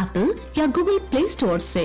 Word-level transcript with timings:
Apple 0.00 0.28
या 0.58 0.66
Google 0.66 0.98
Play 1.10 1.28
Store 1.28 1.58
से. 1.58 1.80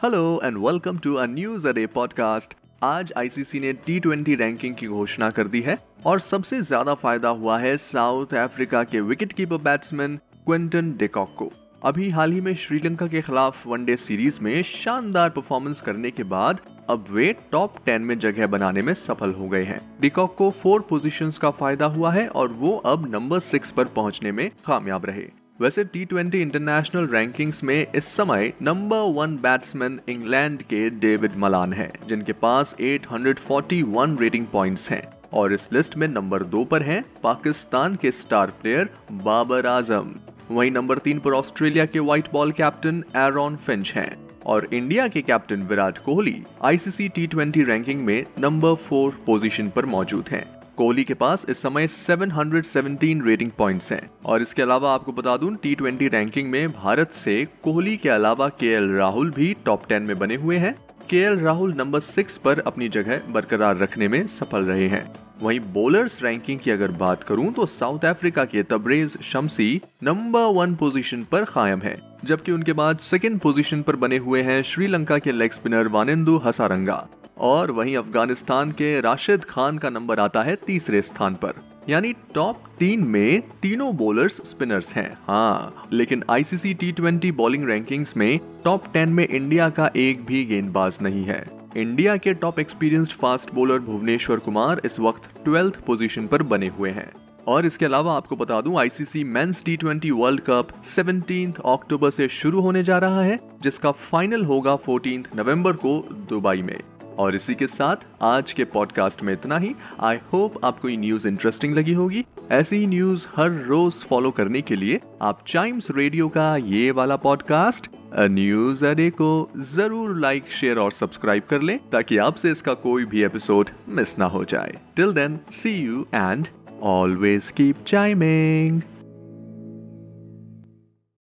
Hello 0.00 0.40
and 0.44 0.56
welcome 0.56 0.98
to 0.98 1.14
a 1.14 1.24
news 1.26 1.68
a 1.68 1.72
day 1.72 1.86
podcast 1.86 2.54
आज 2.82 3.12
ICC 3.16 3.60
ने 3.60 3.72
T 3.86 3.98
twenty 4.00 4.34
ranking 4.34 4.74
की 4.74 4.86
घोषणा 4.86 5.30
कर 5.30 5.48
दी 5.48 5.60
है 5.60 5.76
और 6.06 6.20
सबसे 6.20 6.60
ज़्यादा 6.62 6.94
फ़ायदा 6.94 7.28
हुआ 7.28 7.58
है 7.58 7.76
साउथ 7.76 8.34
अफ्रीका 8.44 8.84
के 8.84 9.00
wicket 9.00 9.32
keeper 9.32 9.56
batsman 9.56 10.16
Quinton 10.46 10.92
de Kock 10.96 11.34
को। 11.38 11.52
अभी 11.84 12.10
हाल 12.10 12.32
ही 12.32 12.40
में 12.40 12.54
श्रीलंका 12.54 13.06
के 13.06 13.22
खिलाफ 13.22 13.66
वनडे 13.66 13.96
सीरीज़ 13.96 14.40
में 14.40 14.62
शानदार 14.62 15.30
परफॉर्मेंस 15.30 15.80
करने 15.80 16.10
के 16.10 16.22
बाद, 16.22 16.60
अब 16.90 17.04
वे 17.10 17.36
टॉप 17.52 17.74
टेन 17.86 18.02
में 18.02 18.18
जगह 18.18 18.46
बनाने 18.46 18.82
में 18.82 18.94
सफल 18.94 19.32
हो 19.32 19.48
गए 19.48 19.64
हैं। 19.64 19.80
डिकॉक 20.00 20.34
को 20.36 20.50
फोर 20.50 20.80
पोजीशंस 20.80 21.38
का 21.38 21.50
फ़ायदा 21.50 21.86
हुआ 21.86 22.12
है 22.12 22.28
और 22.28 22.48
वो 22.48 22.76
अब 22.76 23.10
नंबर 23.10 23.40
सिक्स 23.40 23.70
पर 23.70 23.84
पहुँचने 23.84 24.32
में 24.32 24.50
कामयाब 24.66 25.06
रहे। 25.06 25.24
वैसे 25.60 25.84
टी 25.84 26.04
ट्वेंटी 26.04 26.42
इंटरनेशनल 26.42 27.06
रैंकिंग्स 27.06 27.64
में 27.64 27.86
इस 27.94 28.04
समय 28.04 28.52
नंबर 28.62 28.98
वन 28.98 29.36
बैट्समैन 29.36 30.00
इंग्लैंड 30.08 30.62
के 30.62 30.90
डेविड 30.90 31.36
मलान 31.36 31.72
हैं, 31.72 31.92
जिनके 32.08 32.32
पास 32.32 32.76
841 32.80 34.20
रेटिंग 34.20 34.46
पॉइंट्स 34.46 34.90
हैं। 34.90 35.20
और 35.32 35.52
इस 35.52 35.72
लिस्ट 35.72 35.96
में 35.96 36.08
नंबर 36.08 36.42
दो 36.42 36.64
पर 36.64 36.82
हैं 36.82 37.04
पाकिस्तान 37.22 37.94
के 37.94 38.10
स्टार 38.12 38.46
प्लेयर 38.46 38.90
बाबर 39.12 39.66
आज़म। 39.66 40.14
वहीं 40.50 40.70
नंबर 40.70 40.98
तीन 40.98 41.18
पर 41.18 41.32
ऑस्ट्रेलिया 41.32 41.84
के 41.86 41.98
white 41.98 42.28
ball 42.32 42.52
captain 42.52 43.04
Aaron 43.16 43.56
Finch 43.56 43.92
हैं 43.92 44.28
और 44.46 44.68
इंडिया 44.72 45.08
के 45.08 45.22
captain 45.22 45.62
Virat 45.62 45.98
Kohli 45.98 46.42
ICC 46.64 47.08
T 47.08 47.26
twenty 47.26 47.62
ranking 47.62 48.04
में 48.04 48.24
नंबर 48.38 48.74
फोर 48.74 49.10
पोजीशन 49.26 49.68
पर 49.68 49.86
मौजूद 49.86 50.28
हैं। 50.28 50.44
कोहली 50.76 51.04
के 51.04 51.14
पास 51.14 51.46
इस 51.48 51.62
समय 51.62 51.86
717 51.86 53.22
रेटिंग 53.26 53.50
पॉइंट्स 53.50 53.92
हैं। 53.92 54.10
और 54.26 54.42
इसके 54.42 54.62
अलावा 54.62 54.94
आपको 54.94 55.12
बता 55.12 55.36
दूँ 55.36 55.54
टी 55.56 55.74
ट्वेंटी 55.74 56.08
रैंकिंग 56.08 56.50
में 56.50 56.72
भारत 56.72 57.10
से 57.10 57.44
कोहली 57.64 57.96
के 57.96 58.08
अलावा 58.08 58.48
के 58.48 58.96
राहुल 58.98 59.30
भी 59.30 59.56
टॉप 59.64 59.86
टेन 59.88 60.02
में 60.02 60.18
बने 60.18 60.34
हुए 60.34 60.56
हैं। 60.56 60.74
के 61.10 61.44
राहुल 61.44 61.74
नंबर 61.74 62.00
सिक्स 62.00 62.38
पर 62.38 62.60
अपनी 62.60 62.88
जगह 62.88 63.20
बरकरार 63.28 63.76
रखने 63.76 64.08
में 64.08 64.26
सफल 64.26 64.64
रहे 64.64 64.88
हैं। 64.88 65.29
वहीं 65.42 65.60
बॉलर्स 65.74 66.22
रैंकिंग 66.22 66.58
की 66.60 66.70
अगर 66.70 66.90
बात 66.92 67.22
करूँ 67.22 67.52
तो 67.52 67.66
साउथ 67.66 68.04
अफ्रीका 68.04 68.44
के 68.44 68.62
Tabraiz 68.62 69.16
Shamsi 69.22 69.80
number 70.02 70.44
one 70.54 70.74
position 70.74 71.22
पर 71.22 71.44
कायम 71.44 71.80
है, 71.80 71.96
जबकि 72.24 72.52
उनके 72.52 72.72
बाद 72.72 72.98
सेकंड 73.00 73.38
पोजीशन 73.40 73.82
पर 73.82 73.96
बने 73.96 74.16
हुए 74.18 74.42
हैं 74.42 74.62
श्रीलंका 74.62 75.18
के 75.18 75.32
लेग 75.32 75.52
स्पिनर 75.52 75.88
वानिंदु 75.88 76.36
हसारंगा। 76.44 77.06
और 77.40 77.70
वहीं 77.70 77.96
अफ़गानिस्तान 77.96 78.72
के 78.72 79.00
राशिद 79.00 79.44
खान 79.44 79.78
का 79.78 79.90
नंबर 79.90 80.20
आता 80.20 80.42
है 80.42 80.56
तीसरे 80.66 81.00
स्थान 81.02 81.34
पर। 81.34 81.62
यानी 81.88 82.12
टॉप 82.34 82.64
तीन 82.78 83.04
में 83.04 83.40
तीनों 83.62 83.94
बॉलर्स 83.96 84.40
स्पिनर्स 84.48 84.92
हैं। 84.94 85.12
हाँ 85.26 85.88
लेकिन 85.92 86.24
ICC 86.30 86.74
T 86.74 86.90
twenty 86.92 87.30
bowling 87.32 87.64
rankings 87.68 88.16
में 88.16 88.38
टॉप 88.64 88.92
टेन 88.92 89.08
में 89.08 89.26
इंडिया 89.26 89.68
का 89.70 89.90
एक 89.98 90.24
भी 90.26 90.44
गेंदबाज 90.44 90.98
नहीं 91.02 91.24
है। 91.24 91.44
इंडिया 91.76 92.16
के 92.16 92.32
top 92.34 92.58
experienced 92.58 93.12
fast 93.12 93.54
bowler 93.54 93.78
Bhuvneshwar 93.78 94.38
Kumar 94.38 94.80
इस 94.84 95.00
वक्त 95.00 95.44
ट्वेल्थ 95.44 95.80
पोजीशन 95.80 96.26
पर 96.26 96.42
बने 96.42 96.68
हुए 96.68 96.90
हैं। 96.90 97.12
और 97.48 97.66
इसके 97.66 97.84
अलावा 97.84 98.16
आपको 98.16 98.36
बता 98.36 98.60
दूँ 98.60 98.78
ICC 98.78 99.24
men's 99.24 99.62
T 99.64 99.76
twenty 99.76 100.10
World 100.10 100.40
Cup 100.40 100.68
17 100.84 101.60
अक्टूबर 101.66 102.10
से 102.10 102.28
शुरू 102.28 102.60
होने 102.60 102.82
जा 102.82 102.98
रहा 102.98 103.22
है, 103.22 103.38
जिसका 103.62 103.90
फाइनल 103.90 104.44
होगा 104.44 104.76
14 104.88 105.26
नवंबर 105.36 105.72
को 105.72 105.98
दुबई 106.12 106.62
में। 106.62 106.80
और 107.20 107.34
इसी 107.34 107.54
के 107.54 107.66
साथ 107.66 108.04
आज 108.22 108.52
के 108.52 108.64
पॉडकास्ट 108.64 109.22
में 109.22 109.32
इतना 109.32 109.56
ही। 109.58 109.74
आई 110.00 110.18
होप 110.32 110.54
आपको 110.64 110.88
ये 110.88 110.96
न्यूज़ 110.96 111.26
इंटरेस्टिंग 111.28 111.74
लगी 111.74 111.92
होगी। 111.92 112.24
ऐसी 112.50 112.86
न्यूज़ 112.86 113.26
हर 113.36 113.50
रोज 113.66 113.94
फॉलो 114.08 114.30
करने 114.30 114.62
के 114.62 114.76
लिए 114.76 115.00
आप 115.22 115.44
चाइम्स 115.48 115.90
रेडियो 115.90 116.28
का 116.28 116.56
ये 116.56 116.90
वाला 116.90 117.16
पॉडकास्ट 117.16 117.88
न्यूज़ 118.14 118.84
अडे 118.86 119.10
को 119.10 119.30
ज़रूर 119.74 120.18
लाइक 120.20 120.50
शेयर 120.50 120.78
और 120.78 120.92
सब्सक्राइब 120.92 121.42
कर 121.50 121.62
लें 121.62 121.78
ताकि 121.92 122.16
आपसे 122.18 122.50
इसका 122.50 122.74
कोई 122.86 123.04
भी 123.04 123.24
एपिसोड 123.24 123.70
मिस 123.88 124.18
ना 124.18 124.26
हो 124.26 124.44
जाए। 124.44 124.78
Till 124.96 125.12
then 125.12 125.38
see 125.52 125.74
you 125.76 126.06
and 126.14 126.48
always 126.82 127.50
keep 127.50 127.84
chiming 127.86 128.80